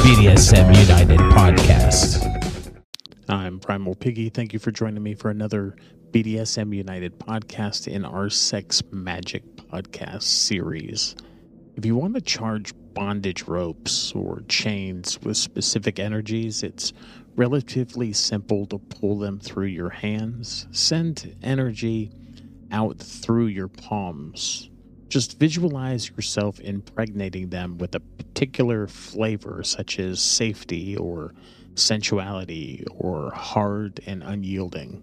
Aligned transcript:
BDSM 0.00 0.74
United 0.88 1.18
podcast. 1.18 2.82
I'm 3.28 3.60
Primal 3.60 3.94
Piggy. 3.94 4.30
Thank 4.30 4.54
you 4.54 4.58
for 4.58 4.70
joining 4.70 5.02
me 5.02 5.14
for 5.14 5.30
another 5.30 5.76
BDSM 6.10 6.74
United 6.74 7.18
podcast 7.18 7.86
in 7.86 8.06
our 8.06 8.30
Sex 8.30 8.82
Magic 8.90 9.44
podcast 9.56 10.22
series. 10.22 11.16
If 11.76 11.84
you 11.84 11.96
want 11.96 12.14
to 12.14 12.22
charge 12.22 12.72
bondage 12.94 13.42
ropes 13.42 14.12
or 14.12 14.42
chains 14.48 15.20
with 15.20 15.36
specific 15.36 15.98
energies, 15.98 16.62
it's 16.62 16.94
relatively 17.36 18.14
simple 18.14 18.64
to 18.68 18.78
pull 18.78 19.18
them 19.18 19.38
through 19.38 19.66
your 19.66 19.90
hands. 19.90 20.66
Send 20.70 21.36
energy 21.42 22.10
out 22.72 22.98
through 22.98 23.48
your 23.48 23.68
palms. 23.68 24.69
Just 25.10 25.40
visualize 25.40 26.08
yourself 26.08 26.60
impregnating 26.60 27.48
them 27.48 27.78
with 27.78 27.96
a 27.96 28.00
particular 28.00 28.86
flavor, 28.86 29.64
such 29.64 29.98
as 29.98 30.20
safety 30.20 30.96
or 30.96 31.34
sensuality 31.74 32.84
or 32.94 33.32
hard 33.32 34.00
and 34.06 34.22
unyielding, 34.22 35.02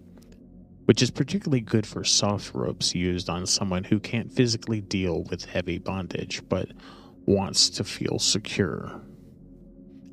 which 0.86 1.02
is 1.02 1.10
particularly 1.10 1.60
good 1.60 1.86
for 1.86 2.04
soft 2.04 2.54
ropes 2.54 2.94
used 2.94 3.28
on 3.28 3.44
someone 3.44 3.84
who 3.84 4.00
can't 4.00 4.32
physically 4.32 4.80
deal 4.80 5.24
with 5.24 5.44
heavy 5.44 5.76
bondage 5.76 6.42
but 6.48 6.68
wants 7.26 7.68
to 7.68 7.84
feel 7.84 8.18
secure. 8.18 9.02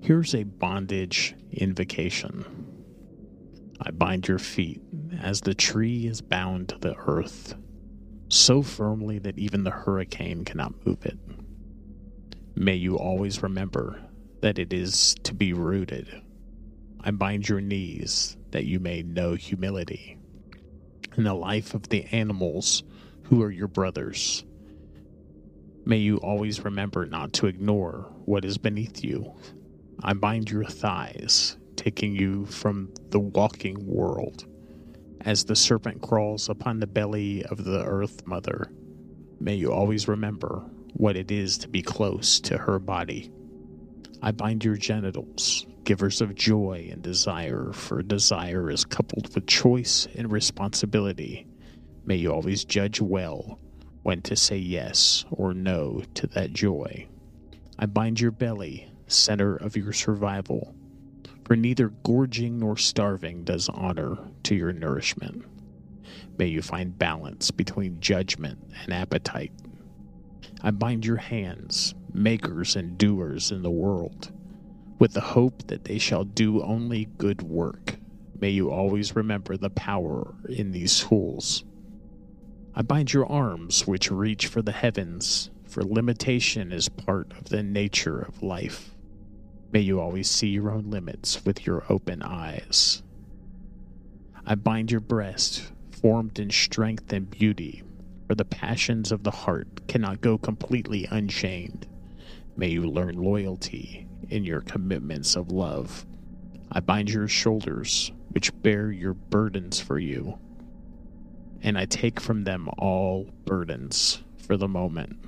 Here's 0.01 0.35
a 0.35 0.43
bondage 0.43 1.35
invocation. 1.53 2.43
I 3.79 3.91
bind 3.91 4.27
your 4.27 4.39
feet 4.39 4.81
as 5.21 5.39
the 5.39 5.53
tree 5.53 6.05
is 6.05 6.19
bound 6.19 6.67
to 6.69 6.77
the 6.77 6.95
earth, 7.07 7.55
so 8.35 8.61
firmly 8.61 9.19
that 9.19 9.37
even 9.37 9.63
the 9.63 9.71
hurricane 9.71 10.43
cannot 10.43 10.85
move 10.85 11.05
it. 11.05 11.17
May 12.55 12.75
you 12.75 12.97
always 12.97 13.41
remember 13.43 14.01
that 14.41 14.59
it 14.59 14.73
is 14.73 15.15
to 15.23 15.33
be 15.33 15.53
rooted. 15.53 16.21
I 17.01 17.11
bind 17.11 17.47
your 17.47 17.61
knees 17.61 18.37
that 18.51 18.65
you 18.65 18.79
may 18.79 19.03
know 19.03 19.35
humility 19.35 20.17
in 21.17 21.23
the 21.23 21.33
life 21.33 21.73
of 21.73 21.89
the 21.89 22.05
animals 22.05 22.83
who 23.23 23.41
are 23.41 23.51
your 23.51 23.67
brothers. 23.67 24.43
May 25.85 25.97
you 25.97 26.17
always 26.17 26.63
remember 26.63 27.05
not 27.05 27.33
to 27.33 27.47
ignore 27.47 28.11
what 28.25 28.43
is 28.43 28.57
beneath 28.57 29.03
you. 29.03 29.33
I 30.03 30.13
bind 30.13 30.49
your 30.49 30.65
thighs, 30.65 31.57
taking 31.75 32.15
you 32.15 32.45
from 32.45 32.93
the 33.09 33.19
walking 33.19 33.85
world. 33.85 34.45
As 35.25 35.43
the 35.43 35.55
serpent 35.55 36.03
crawls 36.03 36.49
upon 36.49 36.79
the 36.79 36.85
belly 36.85 37.43
of 37.45 37.63
the 37.63 37.83
earth 37.83 38.27
mother, 38.27 38.69
may 39.39 39.55
you 39.55 39.71
always 39.71 40.07
remember 40.07 40.63
what 40.93 41.17
it 41.17 41.31
is 41.31 41.57
to 41.57 41.67
be 41.67 41.81
close 41.81 42.39
to 42.41 42.59
her 42.59 42.77
body. 42.77 43.31
I 44.21 44.31
bind 44.31 44.63
your 44.63 44.77
genitals, 44.77 45.65
givers 45.83 46.21
of 46.21 46.35
joy 46.35 46.89
and 46.91 47.01
desire, 47.01 47.73
for 47.73 48.03
desire 48.03 48.69
is 48.69 48.85
coupled 48.85 49.33
with 49.33 49.47
choice 49.47 50.07
and 50.15 50.31
responsibility. 50.31 51.47
May 52.05 52.17
you 52.17 52.31
always 52.31 52.63
judge 52.63 53.01
well 53.01 53.59
when 54.03 54.21
to 54.21 54.35
say 54.35 54.57
yes 54.57 55.25
or 55.31 55.55
no 55.55 56.03
to 56.13 56.27
that 56.27 56.53
joy. 56.53 57.07
I 57.79 57.87
bind 57.87 58.21
your 58.21 58.29
belly, 58.29 58.91
center 59.07 59.55
of 59.55 59.75
your 59.75 59.91
survival, 59.91 60.75
for 61.45 61.55
neither 61.55 61.89
gorging 62.03 62.59
nor 62.59 62.75
starving 62.75 63.43
does 63.43 63.69
honor 63.69 64.17
to 64.43 64.55
your 64.55 64.73
nourishment. 64.73 65.45
May 66.37 66.47
you 66.47 66.61
find 66.61 66.97
balance 66.97 67.51
between 67.51 68.01
judgment 68.01 68.59
and 68.83 68.91
appetite. 68.91 69.51
I 70.61 70.71
bind 70.71 71.05
your 71.05 71.17
hands, 71.17 71.93
makers 72.11 72.75
and 72.75 72.97
doers 72.97 73.51
in 73.51 73.61
the 73.61 73.71
world, 73.71 74.31
with 74.97 75.13
the 75.13 75.21
hope 75.21 75.67
that 75.67 75.85
they 75.85 75.99
shall 75.99 76.23
do 76.23 76.63
only 76.63 77.05
good 77.17 77.41
work. 77.43 77.95
May 78.39 78.49
you 78.49 78.71
always 78.71 79.15
remember 79.15 79.55
the 79.55 79.69
power 79.69 80.33
in 80.49 80.71
these 80.71 81.01
tools. 81.01 81.63
I 82.73 82.81
bind 82.81 83.13
your 83.13 83.25
arms, 83.31 83.85
which 83.85 84.11
reach 84.11 84.47
for 84.47 84.61
the 84.61 84.71
heavens, 84.71 85.51
for 85.67 85.83
limitation 85.83 86.71
is 86.71 86.89
part 86.89 87.31
of 87.37 87.45
the 87.45 87.63
nature 87.63 88.19
of 88.19 88.41
life. 88.41 88.94
May 89.75 89.81
you 89.81 89.99
always 89.99 90.29
see 90.29 90.47
your 90.47 90.71
own 90.71 90.89
limits 90.89 91.43
with 91.43 91.65
your 91.65 91.83
open 91.89 92.23
eyes. 92.23 93.03
I 94.45 94.55
bind 94.55 94.89
your 94.89 95.01
breast, 95.01 95.69
formed 95.91 96.39
in 96.39 96.49
strength 96.49 97.11
and 97.11 97.29
beauty, 97.29 97.83
for 98.25 98.35
the 98.35 98.45
passions 98.45 99.11
of 99.11 99.23
the 99.23 99.31
heart 99.31 99.85
cannot 99.89 100.21
go 100.21 100.37
completely 100.37 101.05
unchained. 101.11 101.89
May 102.55 102.69
you 102.69 102.89
learn 102.89 103.21
loyalty 103.21 104.07
in 104.29 104.45
your 104.45 104.61
commitments 104.61 105.35
of 105.35 105.51
love. 105.51 106.05
I 106.71 106.79
bind 106.79 107.09
your 107.09 107.27
shoulders, 107.27 108.13
which 108.29 108.57
bear 108.61 108.93
your 108.93 109.13
burdens 109.13 109.81
for 109.81 109.99
you, 109.99 110.39
and 111.61 111.77
I 111.77 111.83
take 111.83 112.21
from 112.21 112.45
them 112.45 112.69
all 112.77 113.27
burdens 113.43 114.23
for 114.37 114.55
the 114.55 114.69
moment. 114.69 115.19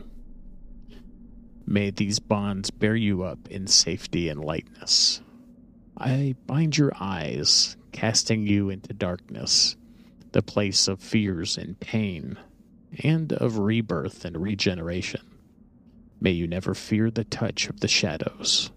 May 1.70 1.90
these 1.90 2.20
bonds 2.20 2.72
bear 2.72 2.96
you 2.96 3.24
up 3.24 3.50
in 3.50 3.68
safety 3.68 4.30
and 4.30 4.40
lightness. 4.40 5.22
I 5.98 6.36
bind 6.46 6.78
your 6.78 6.94
eyes, 6.98 7.76
casting 7.92 8.48
you 8.48 8.70
into 8.70 8.94
darkness, 8.94 9.76
the 10.32 10.42
place 10.42 10.88
of 10.88 11.02
fears 11.02 11.58
and 11.58 11.78
pain, 11.78 12.38
and 13.04 13.34
of 13.34 13.58
rebirth 13.58 14.24
and 14.24 14.42
regeneration. 14.42 15.20
May 16.22 16.32
you 16.32 16.48
never 16.48 16.74
fear 16.74 17.12
the 17.12 17.26
touch 17.26 17.68
of 17.68 17.82
the 17.82 17.90
shadows. 17.90 18.72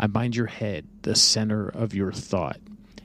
I 0.00 0.08
bind 0.08 0.34
your 0.34 0.46
head, 0.46 0.88
the 1.02 1.14
center 1.14 1.68
of 1.68 1.94
your 1.94 2.10
thought, 2.10 2.58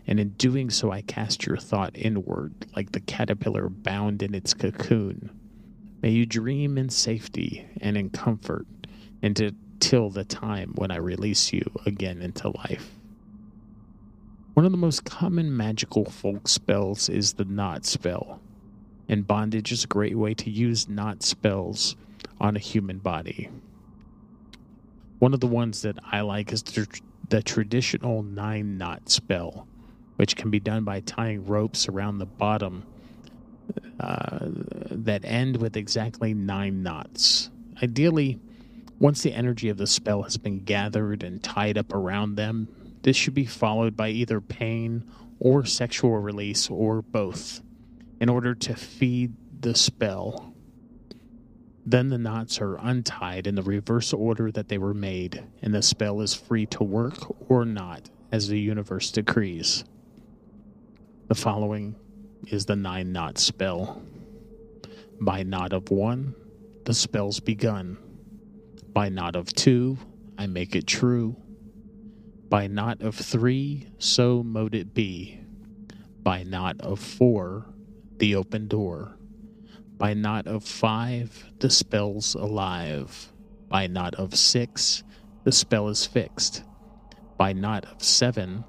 and 0.08 0.20
in 0.20 0.30
doing 0.30 0.72
so, 0.72 0.92
I 0.92 1.04
cast 1.04 1.46
your 1.46 1.58
thought 1.58 1.92
inward 1.94 2.66
like 2.76 2.92
the 2.92 3.02
caterpillar 3.02 3.70
bound 3.70 4.24
in 4.24 4.34
its 4.34 4.56
cocoon. 4.56 5.30
May 6.04 6.10
you 6.10 6.26
dream 6.26 6.78
in 6.78 6.90
safety 6.90 7.66
and 7.80 7.96
in 7.96 8.10
comfort 8.10 8.68
until 9.22 10.10
the 10.10 10.26
time 10.26 10.74
when 10.76 10.92
I 10.92 10.98
release 10.98 11.54
you 11.54 11.64
again 11.86 12.22
into 12.22 12.50
life. 12.50 13.00
One 14.54 14.66
of 14.66 14.74
the 14.74 14.78
most 14.78 15.06
common 15.06 15.56
magical 15.56 16.04
folk 16.04 16.50
spells 16.50 17.08
is 17.08 17.32
the 17.32 17.46
knot 17.46 17.86
spell, 17.86 18.42
and 19.08 19.26
bondage 19.26 19.72
is 19.72 19.86
a 19.86 19.88
great 19.88 20.18
way 20.18 20.34
to 20.34 20.50
use 20.50 20.90
knot 20.90 21.24
spells 21.24 21.96
on 22.38 22.58
a 22.58 22.60
human 22.60 22.98
body. 22.98 23.50
One 25.20 25.34
of 25.34 25.40
the 25.40 25.48
ones 25.48 25.84
that 25.84 25.98
I 26.04 26.20
like 26.20 26.52
is 26.52 26.64
the, 26.64 26.86
the 27.30 27.42
traditional 27.42 28.24
nine 28.24 28.78
knot 28.78 29.10
spell, 29.10 29.70
which 30.18 30.36
can 30.36 30.52
be 30.52 30.60
done 30.60 30.84
by 30.84 31.00
tying 31.00 31.46
ropes 31.46 31.88
around 31.88 32.18
the 32.18 32.26
bottom 32.26 32.84
that 34.92 35.22
end 35.24 35.58
with 35.58 35.78
exactly 35.78 36.34
nine 36.34 36.84
knots. 36.84 37.50
Ideally, 37.82 38.40
once 39.00 39.22
the 39.22 39.34
energy 39.34 39.70
of 39.70 39.78
the 39.78 39.88
spell 39.88 40.24
has 40.24 40.38
been 40.38 40.64
gathered 40.64 41.24
and 41.24 41.44
tied 41.44 41.78
up 41.78 41.94
around 41.94 42.36
them, 42.36 42.68
this 43.02 43.18
should 43.18 43.34
be 43.34 43.46
followed 43.46 43.98
by 43.98 44.10
either 44.10 44.40
pain 44.40 45.04
or 45.40 45.66
sexual 45.66 46.18
release 46.20 46.70
or 46.70 47.02
both 47.02 47.62
in 48.22 48.30
order 48.30 48.56
to 48.56 48.76
feed 48.76 49.34
the 49.60 49.76
spell. 49.76 50.54
Then 51.86 52.08
the 52.08 52.18
knots 52.18 52.62
are 52.62 52.78
untied 52.78 53.46
in 53.46 53.56
the 53.56 53.62
reverse 53.62 54.14
order 54.14 54.52
that 54.52 54.70
they 54.70 54.78
were 54.78 54.94
made, 54.94 55.44
and 55.62 55.74
the 55.74 55.82
spell 55.82 56.22
is 56.22 56.34
free 56.34 56.66
to 56.68 56.84
work 56.84 57.18
or 57.50 57.66
not 57.66 58.10
as 58.32 58.48
the 58.48 58.60
universe 58.60 59.12
decrees. 59.12 59.84
The 61.28 61.36
following 61.36 61.96
is 62.48 62.66
the 62.66 62.76
nine 62.76 63.12
knot 63.12 63.38
spell. 63.38 64.02
By 65.20 65.44
knot 65.44 65.74
of 65.74 65.90
one, 65.92 66.36
the 66.86 66.94
spell's 66.94 67.40
begun. 67.40 67.98
By 68.92 69.10
knot 69.10 69.36
of 69.36 69.54
two, 69.54 69.98
I 70.38 70.48
make 70.48 70.76
it 70.76 70.88
true. 70.88 71.36
By 72.50 72.68
knot 72.68 73.02
of 73.02 73.16
three, 73.16 73.88
so 73.98 74.44
mote 74.44 74.76
it 74.76 74.94
be. 74.94 75.40
By 76.22 76.44
knot 76.44 76.82
of 76.82 77.00
four, 77.00 77.66
the 78.18 78.36
open 78.36 78.68
door. 78.68 79.18
By 79.98 80.14
knot 80.14 80.48
of 80.48 80.64
five, 80.64 81.46
the 81.60 81.70
spell's 81.70 82.36
alive. 82.36 83.32
By 83.70 83.88
knot 83.88 84.16
of 84.16 84.36
six, 84.36 85.04
the 85.44 85.52
spell 85.52 85.88
is 85.88 86.06
fixed. 86.06 86.64
By 87.38 87.54
knot 87.54 87.86
of 87.86 88.04
seven, 88.04 88.66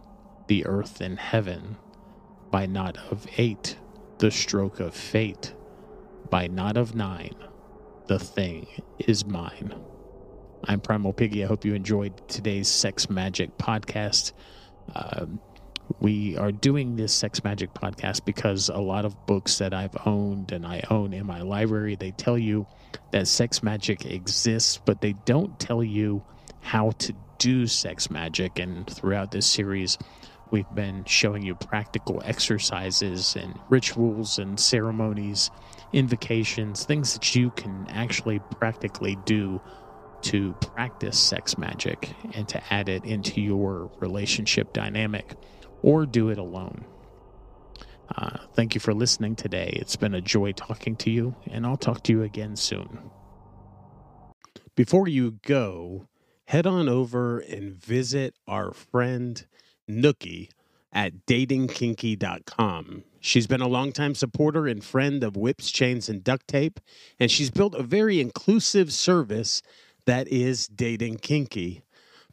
the 0.46 0.64
earth 0.64 1.00
and 1.00 1.18
heaven. 1.18 1.76
By 2.54 2.66
knot 2.66 2.96
of 3.10 3.26
eight, 3.36 3.76
the 4.18 4.30
stroke 4.30 4.78
of 4.78 4.94
fate. 4.94 5.52
By 6.30 6.46
knot 6.46 6.76
of 6.76 6.94
nine, 6.94 7.34
the 8.06 8.20
thing 8.20 8.68
is 8.96 9.26
mine. 9.26 9.74
I'm 10.62 10.78
Primal 10.78 11.12
Piggy. 11.12 11.42
I 11.42 11.48
hope 11.48 11.64
you 11.64 11.74
enjoyed 11.74 12.28
today's 12.28 12.68
Sex 12.68 13.10
Magic 13.10 13.58
podcast. 13.58 14.34
Um, 14.94 15.40
we 15.98 16.36
are 16.36 16.52
doing 16.52 16.94
this 16.94 17.12
Sex 17.12 17.42
Magic 17.42 17.74
podcast 17.74 18.24
because 18.24 18.68
a 18.68 18.78
lot 18.78 19.04
of 19.04 19.26
books 19.26 19.58
that 19.58 19.74
I've 19.74 19.96
owned 20.06 20.52
and 20.52 20.64
I 20.64 20.84
own 20.90 21.12
in 21.12 21.26
my 21.26 21.42
library, 21.42 21.96
they 21.96 22.12
tell 22.12 22.38
you 22.38 22.68
that 23.10 23.26
sex 23.26 23.64
magic 23.64 24.06
exists, 24.06 24.78
but 24.84 25.00
they 25.00 25.14
don't 25.24 25.58
tell 25.58 25.82
you 25.82 26.22
how 26.60 26.92
to 26.98 27.14
do 27.38 27.66
sex 27.66 28.12
magic. 28.12 28.60
And 28.60 28.88
throughout 28.88 29.32
this 29.32 29.44
series, 29.44 29.98
we've 30.54 30.72
been 30.76 31.04
showing 31.04 31.42
you 31.42 31.52
practical 31.56 32.22
exercises 32.24 33.34
and 33.34 33.58
rituals 33.70 34.38
and 34.38 34.60
ceremonies, 34.60 35.50
invocations, 35.92 36.84
things 36.84 37.12
that 37.12 37.34
you 37.34 37.50
can 37.50 37.84
actually 37.90 38.38
practically 38.52 39.18
do 39.24 39.60
to 40.22 40.52
practice 40.60 41.18
sex 41.18 41.58
magic 41.58 42.14
and 42.34 42.48
to 42.48 42.62
add 42.72 42.88
it 42.88 43.04
into 43.04 43.40
your 43.40 43.90
relationship 43.98 44.72
dynamic 44.72 45.34
or 45.82 46.06
do 46.06 46.28
it 46.28 46.38
alone. 46.38 46.84
Uh, 48.16 48.38
thank 48.52 48.76
you 48.76 48.80
for 48.80 48.94
listening 48.94 49.34
today. 49.34 49.76
It's 49.80 49.96
been 49.96 50.14
a 50.14 50.20
joy 50.20 50.52
talking 50.52 50.94
to 50.98 51.10
you, 51.10 51.34
and 51.50 51.66
I'll 51.66 51.76
talk 51.76 52.04
to 52.04 52.12
you 52.12 52.22
again 52.22 52.54
soon. 52.54 53.10
Before 54.76 55.08
you 55.08 55.40
go, 55.42 56.06
head 56.44 56.64
on 56.64 56.88
over 56.88 57.40
and 57.40 57.74
visit 57.74 58.36
our 58.46 58.72
friend 58.72 59.44
Nookie 59.88 60.48
at 60.92 61.26
datingkinky.com. 61.26 63.04
She's 63.20 63.46
been 63.46 63.60
a 63.60 63.68
longtime 63.68 64.14
supporter 64.14 64.66
and 64.66 64.84
friend 64.84 65.24
of 65.24 65.36
whips, 65.36 65.70
chains, 65.70 66.08
and 66.08 66.22
duct 66.22 66.46
tape, 66.46 66.78
and 67.18 67.30
she's 67.30 67.50
built 67.50 67.74
a 67.74 67.82
very 67.82 68.20
inclusive 68.20 68.92
service 68.92 69.62
that 70.06 70.28
is 70.28 70.68
Dating 70.68 71.16
Kinky. 71.16 71.82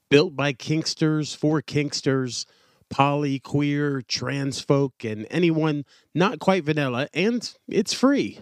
Built 0.10 0.36
by 0.36 0.54
Kinksters 0.54 1.36
for 1.36 1.62
Kinksters, 1.62 2.46
poly, 2.90 3.40
queer, 3.40 4.02
trans 4.02 4.60
folk, 4.60 5.04
and 5.04 5.26
anyone 5.32 5.86
not 6.14 6.40
quite 6.40 6.66
vanilla, 6.66 7.08
and 7.14 7.54
it's 7.68 7.94
free. 7.94 8.42